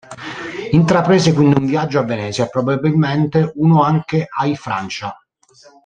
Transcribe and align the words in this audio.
Intraprese 0.71 1.31
quindi 1.31 1.59
un 1.59 1.67
viaggio 1.67 1.99
a 1.99 2.03
Venezia 2.03 2.45
e 2.45 2.49
probabilmente 2.49 3.51
uno 3.57 3.83
anche 3.83 4.25
ai 4.27 4.55
Francia. 4.55 5.15